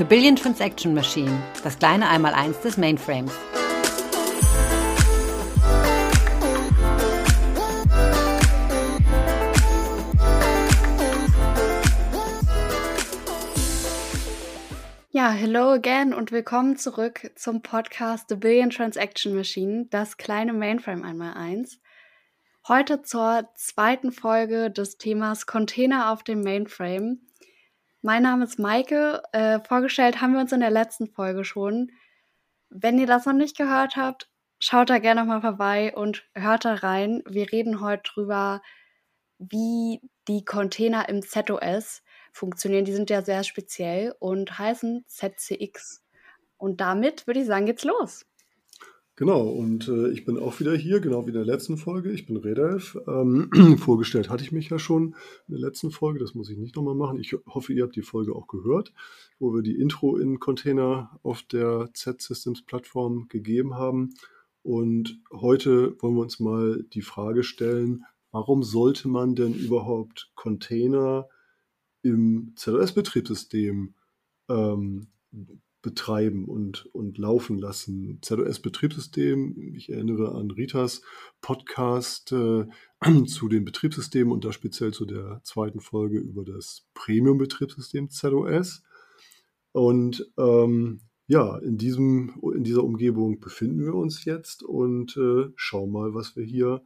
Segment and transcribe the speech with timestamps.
[0.00, 3.34] The Billion Transaction Machine, das kleine Einmaleins des Mainframes.
[15.10, 21.04] Ja, hello again und willkommen zurück zum Podcast The Billion Transaction Machine, das kleine Mainframe
[21.04, 21.78] einmal eins.
[22.66, 27.18] Heute zur zweiten Folge des Themas Container auf dem Mainframe.
[28.02, 29.22] Mein Name ist Maike.
[29.32, 31.92] Äh, vorgestellt haben wir uns in der letzten Folge schon.
[32.70, 36.74] Wenn ihr das noch nicht gehört habt, schaut da gerne mal vorbei und hört da
[36.74, 37.22] rein.
[37.28, 38.62] Wir reden heute drüber,
[39.38, 42.86] wie die Container im ZOS funktionieren.
[42.86, 46.02] Die sind ja sehr speziell und heißen ZCX.
[46.56, 48.24] Und damit würde ich sagen, geht's los.
[49.20, 52.10] Genau, und äh, ich bin auch wieder hier, genau wie in der letzten Folge.
[52.10, 52.96] Ich bin Redelf.
[53.06, 55.14] Ähm, vorgestellt hatte ich mich ja schon
[55.46, 57.20] in der letzten Folge, das muss ich nicht nochmal machen.
[57.20, 58.94] Ich hoffe, ihr habt die Folge auch gehört,
[59.38, 64.14] wo wir die Intro in Container auf der Z-Systems-Plattform gegeben haben.
[64.62, 71.28] Und heute wollen wir uns mal die Frage stellen, warum sollte man denn überhaupt Container
[72.00, 73.92] im ZOS-Betriebssystem
[74.48, 75.08] ähm,
[75.82, 78.18] betreiben und, und laufen lassen.
[78.22, 81.02] ZOS-Betriebssystem, ich erinnere an Ritas
[81.40, 82.66] Podcast äh,
[83.26, 88.82] zu den Betriebssystemen und da speziell zu der zweiten Folge über das Premium-Betriebssystem ZOS.
[89.72, 95.92] Und ähm, ja, in, diesem, in dieser Umgebung befinden wir uns jetzt und äh, schauen
[95.92, 96.82] mal, was wir hier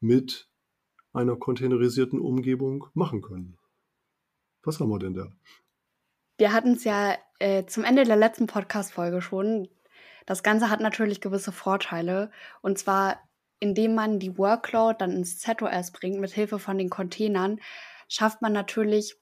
[0.00, 0.48] mit
[1.12, 3.58] einer containerisierten Umgebung machen können.
[4.62, 5.32] Was haben wir denn da?
[6.42, 9.68] Wir hatten es ja äh, zum Ende der letzten Podcast-Folge schon.
[10.26, 12.32] Das Ganze hat natürlich gewisse Vorteile.
[12.62, 13.20] Und zwar,
[13.60, 17.60] indem man die Workload dann ins ZOS bringt, mit Hilfe von den Containern,
[18.08, 19.14] schafft man natürlich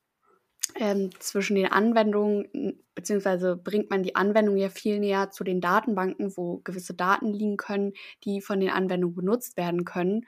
[0.76, 6.34] ähm, zwischen den Anwendungen, beziehungsweise bringt man die Anwendung ja viel näher zu den Datenbanken,
[6.38, 7.92] wo gewisse Daten liegen können,
[8.24, 10.26] die von den Anwendungen benutzt werden können.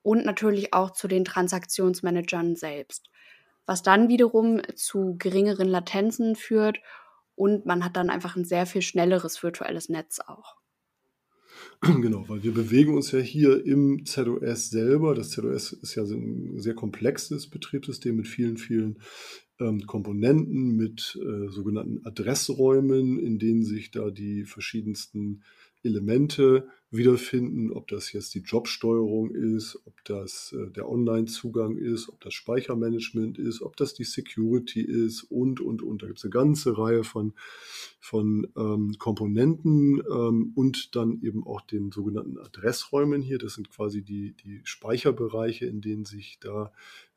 [0.00, 3.10] Und natürlich auch zu den Transaktionsmanagern selbst
[3.66, 6.78] was dann wiederum zu geringeren Latenzen führt
[7.34, 10.56] und man hat dann einfach ein sehr viel schnelleres virtuelles Netz auch.
[11.80, 15.14] Genau, weil wir bewegen uns ja hier im ZOS selber.
[15.14, 18.98] Das ZOS ist ja ein sehr komplexes Betriebssystem mit vielen, vielen
[19.60, 25.42] ähm, Komponenten, mit äh, sogenannten Adressräumen, in denen sich da die verschiedensten
[25.84, 32.20] Elemente wiederfinden, ob das jetzt die Jobsteuerung ist, ob das äh, der Online-Zugang ist, ob
[32.20, 36.02] das Speichermanagement ist, ob das die Security ist und, und, und.
[36.02, 37.34] Da gibt es eine ganze Reihe von,
[38.00, 43.38] von ähm, Komponenten ähm, und dann eben auch den sogenannten Adressräumen hier.
[43.38, 46.72] Das sind quasi die, die Speicherbereiche, in denen sich da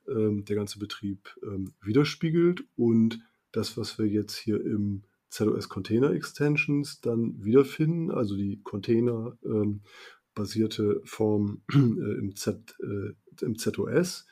[0.08, 2.64] ähm, der ganze Betrieb ähm, widerspiegelt.
[2.76, 3.20] Und
[3.52, 9.82] das, was wir jetzt hier im ZOS Container Extensions dann wiederfinden, also die Container ähm,
[10.34, 14.26] basierte Form äh, im, Z, äh, im ZOS,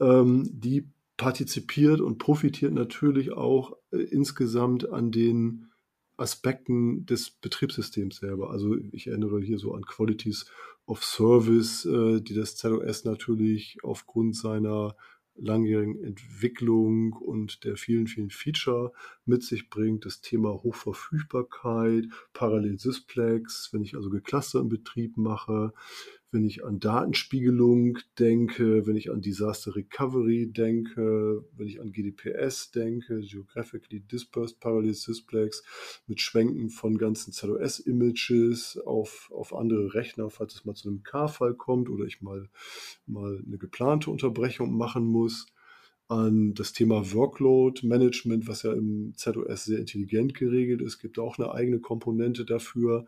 [0.00, 5.70] ähm, die partizipiert und profitiert natürlich auch äh, insgesamt an den
[6.18, 8.50] Aspekten des Betriebssystems selber.
[8.50, 10.46] Also ich erinnere hier so an Qualities
[10.86, 14.96] of Service, äh, die das ZOS natürlich aufgrund seiner
[15.38, 18.92] langjährigen Entwicklung und der vielen, vielen Feature
[19.24, 20.04] mit sich bringt.
[20.04, 25.72] Das Thema Hochverfügbarkeit, Parallel-Sysplex, wenn ich also geclusterten Betrieb mache,
[26.36, 32.72] wenn ich an Datenspiegelung denke, wenn ich an Disaster Recovery denke, wenn ich an GDPS
[32.72, 35.64] denke, Geographically Dispersed Parallel Sysplex,
[36.06, 41.54] mit Schwenken von ganzen ZOS-Images auf, auf andere Rechner, falls es mal zu einem K-Fall
[41.54, 42.50] kommt oder ich mal,
[43.06, 45.46] mal eine geplante Unterbrechung machen muss
[46.08, 50.98] an das Thema Workload Management, was ja im ZOS sehr intelligent geregelt ist.
[50.98, 53.06] Gibt auch eine eigene Komponente dafür,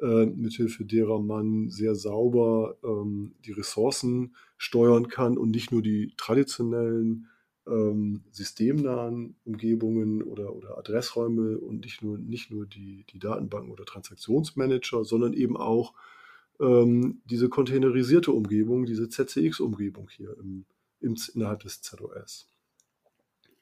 [0.00, 6.12] äh, mithilfe derer man sehr sauber ähm, die Ressourcen steuern kann und nicht nur die
[6.16, 7.28] traditionellen
[7.66, 13.84] ähm, systemnahen Umgebungen oder, oder Adressräume und nicht nur, nicht nur die, die Datenbanken oder
[13.84, 15.94] Transaktionsmanager, sondern eben auch
[16.60, 20.64] ähm, diese containerisierte Umgebung, diese ZCX-Umgebung hier im,
[21.00, 22.48] im, innerhalb des ZOS.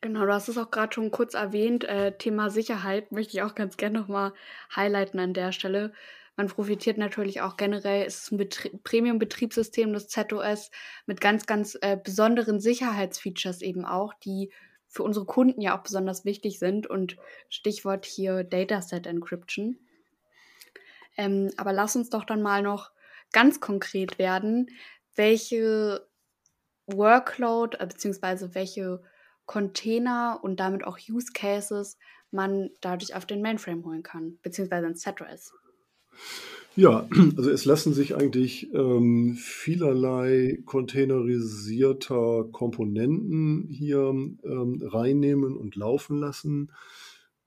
[0.01, 1.85] Genau, du hast es auch gerade schon kurz erwähnt.
[1.85, 4.35] Äh, Thema Sicherheit möchte ich auch ganz gerne nochmal
[4.77, 5.95] highlighten an der Stelle.
[6.37, 10.71] Man profitiert natürlich auch generell, es ist ein Betrie Premium-Betriebssystem, das ZOS,
[11.07, 14.53] mit ganz, ganz äh, besonderen Sicherheitsfeatures eben auch, die
[14.89, 16.89] für unsere Kunden ja auch besonders wichtig sind.
[16.89, 17.17] Und
[17.49, 19.79] Stichwort hier Dataset Encryption.
[21.17, 22.91] Ähm, aber lass uns doch dann mal noch
[23.33, 24.71] ganz konkret werden,
[25.15, 26.09] welche
[26.87, 29.03] Workload äh, beziehungsweise welche
[29.47, 31.99] Container und damit auch Use Cases
[32.31, 35.53] man dadurch auf den Mainframe holen kann, beziehungsweise ins ZOS.
[36.77, 46.19] Ja, also es lassen sich eigentlich ähm, vielerlei containerisierter Komponenten hier ähm, reinnehmen und laufen
[46.19, 46.73] lassen.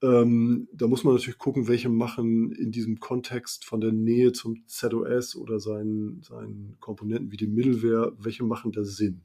[0.01, 4.63] Ähm, da muss man natürlich gucken, welche machen in diesem Kontext von der Nähe zum
[4.67, 9.23] ZOS oder seinen, seinen Komponenten wie die Middleware, welche machen da Sinn.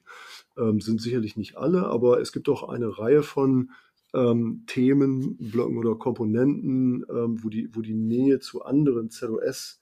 [0.57, 3.71] Ähm, sind sicherlich nicht alle, aber es gibt auch eine Reihe von
[4.15, 9.81] ähm, Themenblöcken oder Komponenten, ähm, wo, die, wo die Nähe zu anderen ZOS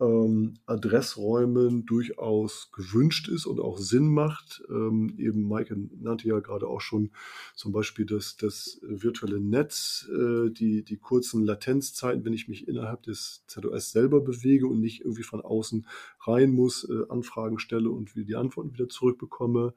[0.00, 4.62] ähm, Adressräumen durchaus gewünscht ist und auch Sinn macht.
[4.70, 7.10] Ähm, eben Maike nannte ja gerade auch schon
[7.54, 13.02] zum Beispiel das, das virtuelle Netz, äh, die, die kurzen Latenzzeiten, wenn ich mich innerhalb
[13.02, 15.86] des ZOS selber bewege und nicht irgendwie von außen
[16.26, 19.74] rein muss, äh, Anfragen stelle und die Antworten wieder zurückbekomme.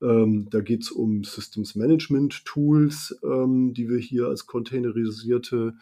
[0.00, 5.74] Ähm, da geht es um Systems Management Tools, ähm, die wir hier als containerisierte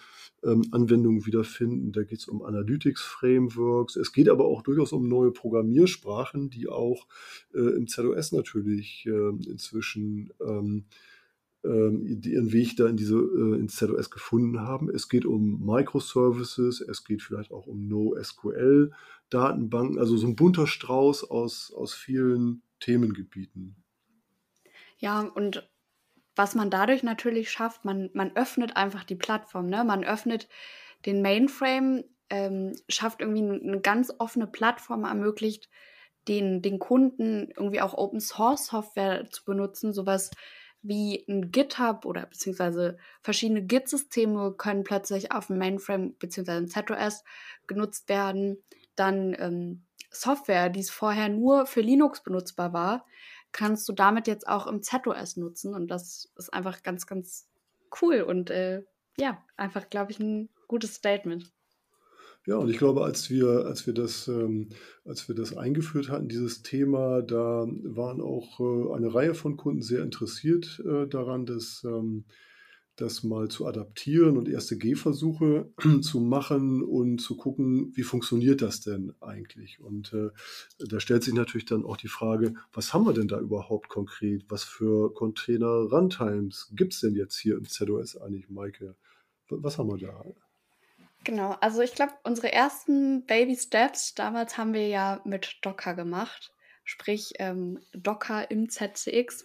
[0.43, 1.93] ähm, Anwendungen wiederfinden.
[1.93, 3.97] Da geht es um Analytics Frameworks.
[3.97, 7.07] Es geht aber auch durchaus um neue Programmiersprachen, die auch
[7.55, 10.85] äh, im ZOS natürlich äh, inzwischen ähm,
[11.65, 14.89] ähm, ihren Weg da in diese, äh, ins ZOS gefunden haben.
[14.89, 21.31] Es geht um Microservices, es geht vielleicht auch um NoSQL-Datenbanken, also so ein bunter Strauß
[21.31, 23.77] aus, aus vielen Themengebieten.
[24.99, 25.69] Ja, und
[26.35, 29.85] was man dadurch natürlich schafft, man, man öffnet einfach die Plattform, ne?
[29.85, 30.49] Man öffnet
[31.07, 35.69] den Mainframe, ähm, schafft irgendwie eine ganz offene Plattform, ermöglicht
[36.29, 40.31] den, den Kunden irgendwie auch Open Source Software zu benutzen, sowas
[40.83, 47.25] wie ein GitHub oder beziehungsweise verschiedene Git-Systeme können plötzlich auf dem Mainframe beziehungsweise im ZOS
[47.67, 48.63] genutzt werden.
[48.95, 53.07] Dann ähm, Software, die es vorher nur für Linux benutzbar war,
[53.53, 55.75] kannst du damit jetzt auch im ZOS nutzen.
[55.75, 57.49] Und das ist einfach ganz, ganz
[58.01, 58.83] cool und äh,
[59.19, 61.51] ja, einfach, glaube ich, ein gutes Statement.
[62.47, 64.69] Ja, und ich glaube, als wir, als wir das, ähm,
[65.05, 69.83] als wir das eingeführt hatten, dieses Thema, da waren auch äh, eine Reihe von Kunden
[69.83, 72.25] sehr interessiert äh, daran, dass ähm,
[72.97, 75.71] das mal zu adaptieren und erste Gehversuche
[76.01, 79.81] zu machen und zu gucken, wie funktioniert das denn eigentlich?
[79.81, 80.31] Und äh,
[80.79, 84.47] da stellt sich natürlich dann auch die Frage, was haben wir denn da überhaupt konkret?
[84.49, 88.97] Was für Container-Runtimes gibt es denn jetzt hier im ZOS eigentlich, Maike?
[89.51, 90.25] Was haben wir da?
[91.25, 96.53] Genau, also ich glaube, unsere ersten Baby Steps damals haben wir ja mit Docker gemacht,
[96.85, 99.45] sprich ähm, Docker im ZCX.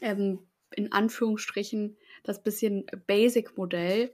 [0.00, 0.40] Ähm,
[0.76, 4.12] in Anführungsstrichen das bisschen Basic-Modell,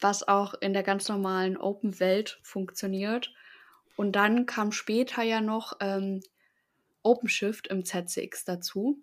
[0.00, 3.34] was auch in der ganz normalen Open-Welt funktioniert.
[3.96, 6.22] Und dann kam später ja noch ähm,
[7.02, 9.02] OpenShift im ZCX dazu.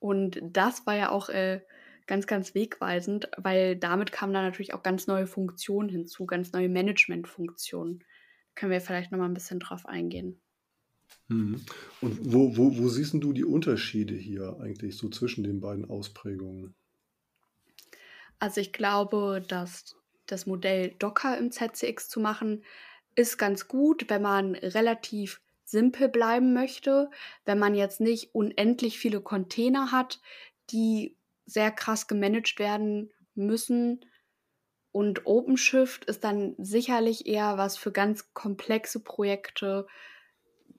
[0.00, 1.60] Und das war ja auch äh,
[2.06, 6.68] ganz, ganz wegweisend, weil damit kamen dann natürlich auch ganz neue Funktionen hinzu, ganz neue
[6.68, 8.02] Management-Funktionen.
[8.56, 10.40] Können wir vielleicht nochmal ein bisschen drauf eingehen.
[11.28, 11.64] Mhm.
[12.00, 16.74] Und wo, wo, wo siehst du die Unterschiede hier eigentlich so zwischen den beiden Ausprägungen?
[18.38, 19.96] Also ich glaube, dass
[20.26, 22.64] das Modell Docker im ZCX zu machen,
[23.14, 27.10] ist ganz gut, wenn man relativ simpel bleiben möchte,
[27.44, 30.20] wenn man jetzt nicht unendlich viele Container hat,
[30.70, 34.04] die sehr krass gemanagt werden müssen.
[34.92, 39.86] Und OpenShift ist dann sicherlich eher was für ganz komplexe Projekte,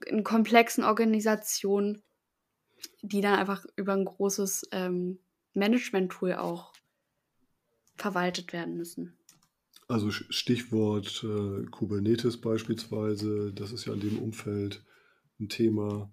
[0.06, 2.02] in komplexen Organisationen,
[3.02, 5.20] die dann einfach über ein großes ähm,
[5.54, 6.74] Management-Tool auch
[7.96, 9.18] verwaltet werden müssen.
[9.88, 14.84] Also Stichwort äh, Kubernetes beispielsweise, das ist ja in dem Umfeld
[15.40, 16.12] ein Thema.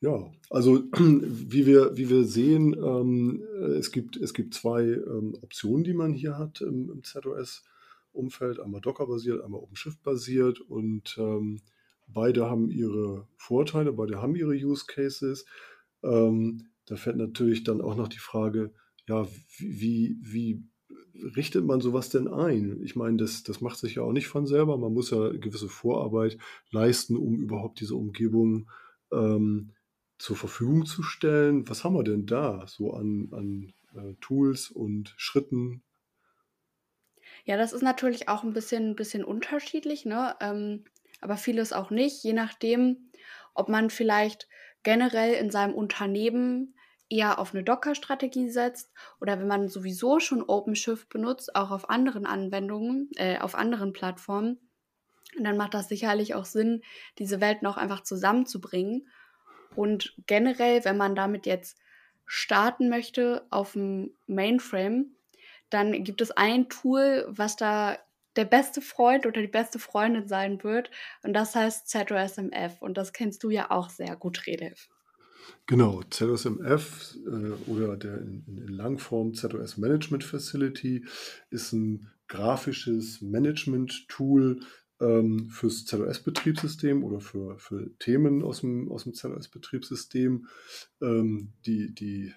[0.00, 3.42] Ja, also wie wir, wie wir sehen, ähm,
[3.78, 8.80] es, gibt, es gibt zwei ähm, Optionen, die man hier hat im, im ZOS-Umfeld, einmal
[8.80, 11.60] Docker-basiert, einmal OpenShift-basiert und ähm,
[12.06, 15.46] Beide haben ihre Vorteile, beide haben ihre Use Cases.
[16.02, 18.72] Ähm, da fällt natürlich dann auch noch die Frage,
[19.06, 19.26] ja,
[19.58, 20.62] wie, wie
[21.36, 22.82] richtet man sowas denn ein?
[22.82, 24.76] Ich meine, das, das macht sich ja auch nicht von selber.
[24.76, 26.38] Man muss ja gewisse Vorarbeit
[26.70, 28.70] leisten, um überhaupt diese Umgebung
[29.12, 29.72] ähm,
[30.18, 31.68] zur Verfügung zu stellen.
[31.68, 35.82] Was haben wir denn da so an, an äh, Tools und Schritten?
[37.44, 40.04] Ja, das ist natürlich auch ein bisschen, bisschen unterschiedlich.
[40.04, 40.34] Ne?
[40.40, 40.84] Ähm,
[41.24, 43.10] aber vieles auch nicht, je nachdem,
[43.54, 44.46] ob man vielleicht
[44.82, 46.74] generell in seinem Unternehmen
[47.08, 52.26] eher auf eine Docker-Strategie setzt oder wenn man sowieso schon OpenShift benutzt, auch auf anderen
[52.26, 54.58] Anwendungen, äh, auf anderen Plattformen,
[55.38, 56.82] dann macht das sicherlich auch Sinn,
[57.18, 59.08] diese Welten auch einfach zusammenzubringen.
[59.74, 61.78] Und generell, wenn man damit jetzt
[62.26, 65.06] starten möchte auf dem Mainframe,
[65.70, 67.98] dann gibt es ein Tool, was da
[68.36, 70.90] der beste Freund oder die beste Freundin sein wird.
[71.22, 72.80] Und das heißt ZOSMF.
[72.80, 74.88] Und das kennst du ja auch sehr gut, Redef.
[75.66, 81.06] Genau, ZOSMF äh, oder der in, in, Langform ZOS Management Facility
[81.50, 84.60] ist ein grafisches Management-Tool,
[85.00, 90.46] ähm, fürs ZOS-Betriebssystem oder für, für Themen aus dem, aus dem ZOS-Betriebssystem.
[91.02, 92.32] Ähm, die, die,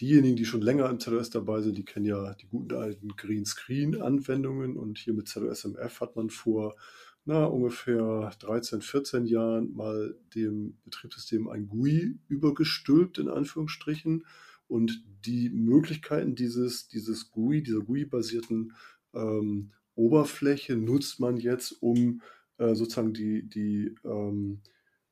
[0.00, 4.76] diejenigen, die schon länger im ZOS dabei sind, die kennen ja die guten alten Greenscreen-Anwendungen
[4.76, 6.76] und hier mit ZOS-MF hat man vor
[7.24, 14.26] na, ungefähr 13, 14 Jahren mal dem Betriebssystem ein GUI übergestülpt, in Anführungsstrichen.
[14.66, 18.72] Und die Möglichkeiten dieses, dieses GUI, dieser GUI-basierten
[19.14, 22.22] ähm, Oberfläche nutzt man jetzt, um
[22.58, 24.60] äh, sozusagen die, die, ähm,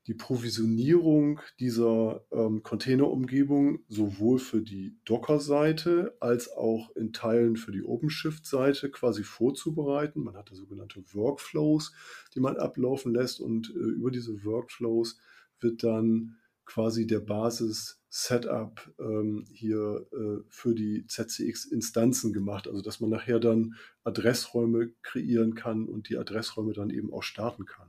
[0.06, 7.82] die Provisionierung dieser ähm, Containerumgebung sowohl für die Docker-Seite als auch in Teilen für die
[7.82, 10.22] OpenShift-Seite quasi vorzubereiten.
[10.24, 11.92] Man hat da sogenannte Workflows,
[12.34, 15.18] die man ablaufen lässt und äh, über diese Workflows
[15.60, 16.39] wird dann
[16.70, 22.68] quasi der Basis-Setup ähm, hier äh, für die ZCX-Instanzen gemacht.
[22.68, 23.74] Also dass man nachher dann
[24.04, 27.88] Adressräume kreieren kann und die Adressräume dann eben auch starten kann.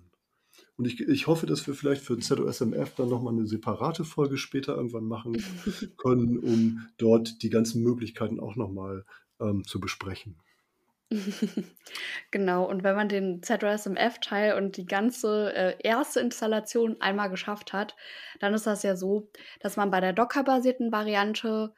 [0.77, 4.75] Und ich, ich hoffe, dass wir vielleicht für ZOSMF dann nochmal eine separate Folge später
[4.75, 5.37] irgendwann machen
[5.97, 9.05] können, um dort die ganzen Möglichkeiten auch nochmal
[9.39, 10.37] ähm, zu besprechen.
[12.31, 17.95] Genau, und wenn man den ZOSMF-Teil und die ganze äh, erste Installation einmal geschafft hat,
[18.39, 21.73] dann ist das ja so, dass man bei der Docker-basierten Variante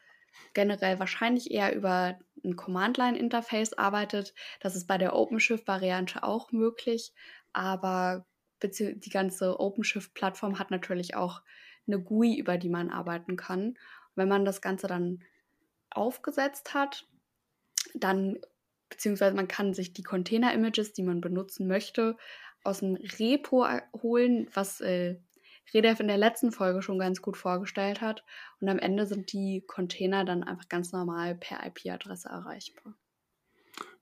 [0.53, 4.35] generell wahrscheinlich eher über ein Command-Line-Interface arbeitet.
[4.59, 7.13] Das ist bei der OpenShift-Variante auch möglich,
[7.53, 8.25] aber
[8.61, 11.41] die ganze OpenShift-Plattform hat natürlich auch
[11.87, 13.77] eine GUI, über die man arbeiten kann.
[14.15, 15.23] wenn man das Ganze dann
[15.89, 17.07] aufgesetzt hat,
[17.95, 18.37] dann
[18.93, 22.15] beziehungsweise man kann sich die Container-Images, die man benutzen möchte,
[22.63, 23.67] aus dem Repo
[24.01, 25.17] holen, was äh,
[25.73, 28.23] Redef in der letzten Folge schon ganz gut vorgestellt hat.
[28.59, 32.95] Und am Ende sind die Container dann einfach ganz normal per IP-Adresse erreichbar.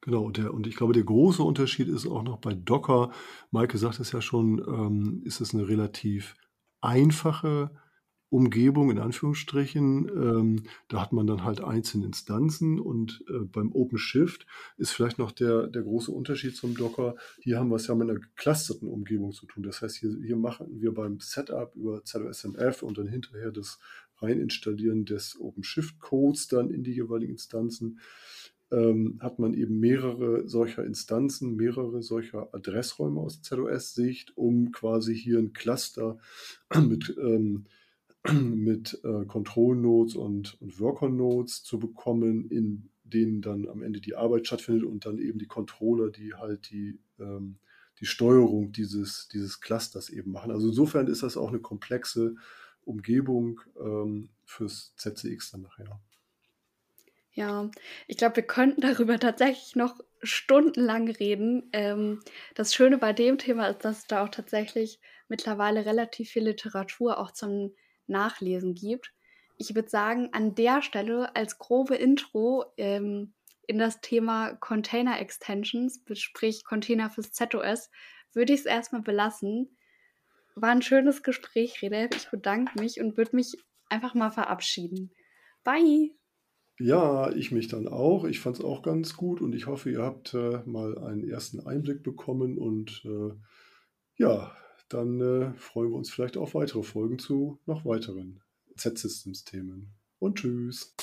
[0.01, 3.11] Genau, der, und ich glaube, der große Unterschied ist auch noch bei Docker.
[3.51, 6.35] Maike sagt es ja schon, ähm, ist es eine relativ
[6.81, 7.71] einfache
[8.31, 10.07] Umgebung in Anführungsstrichen.
[10.07, 14.47] Ähm, da hat man dann halt einzelne Instanzen und äh, beim OpenShift
[14.77, 17.15] ist vielleicht noch der, der große Unterschied zum Docker.
[17.41, 19.63] Hier haben wir es ja mit einer geclusterten Umgebung zu tun.
[19.63, 23.79] Das heißt, hier, hier machen wir beim Setup über ZOSMF und dann hinterher das
[24.19, 27.99] Reinstallieren des OpenShift-Codes dann in die jeweiligen Instanzen
[28.71, 35.39] ähm, hat man eben mehrere solcher Instanzen, mehrere solcher Adressräume aus ZOS-Sicht, um quasi hier
[35.39, 36.17] ein Cluster
[36.87, 37.65] mit ähm,
[38.31, 43.99] mit äh, Control Nodes und, und Worker Nodes zu bekommen, in denen dann am Ende
[43.99, 47.57] die Arbeit stattfindet und dann eben die Controller, die halt die, ähm,
[47.99, 50.51] die Steuerung dieses, dieses Clusters eben machen.
[50.51, 52.35] Also insofern ist das auch eine komplexe
[52.83, 55.99] Umgebung ähm, fürs ZCX dann nachher.
[57.33, 57.71] Ja,
[58.07, 61.69] ich glaube, wir könnten darüber tatsächlich noch stundenlang reden.
[61.71, 62.19] Ähm,
[62.55, 64.99] das Schöne bei dem Thema ist, dass es da auch tatsächlich
[65.29, 67.73] mittlerweile relativ viel Literatur auch zum
[68.07, 69.13] Nachlesen gibt.
[69.57, 73.33] Ich würde sagen, an der Stelle als grobe Intro ähm,
[73.67, 77.89] in das Thema Container Extensions, sprich Container fürs ZOS,
[78.33, 79.77] würde ich es erstmal belassen.
[80.55, 82.09] War ein schönes Gespräch, Rede.
[82.15, 83.55] Ich bedanke mich und würde mich
[83.89, 85.11] einfach mal verabschieden.
[85.63, 86.11] Bye!
[86.79, 88.25] Ja, ich mich dann auch.
[88.25, 91.59] Ich fand es auch ganz gut und ich hoffe, ihr habt äh, mal einen ersten
[91.59, 93.35] Einblick bekommen und äh,
[94.15, 94.51] ja,
[94.93, 98.41] dann äh, freuen wir uns vielleicht auf weitere Folgen zu noch weiteren
[98.75, 99.91] Z-Systems-Themen.
[100.19, 100.93] Und tschüss.